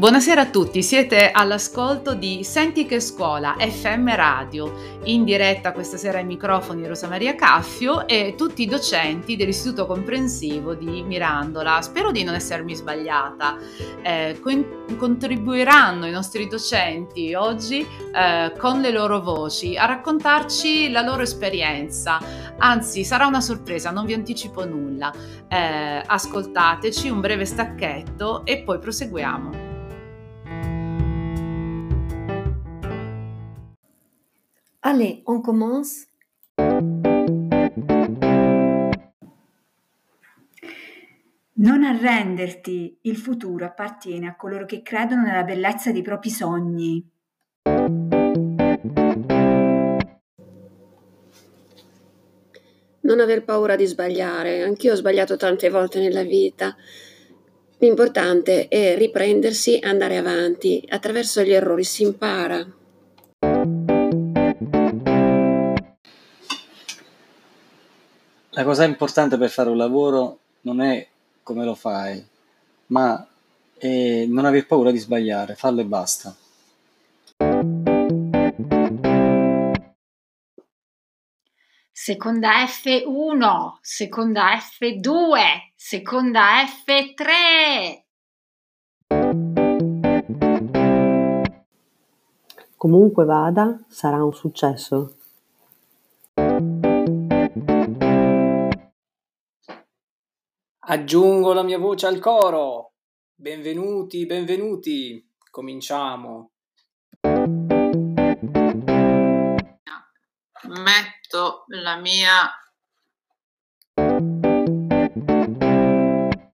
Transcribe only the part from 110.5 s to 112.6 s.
Metto la mia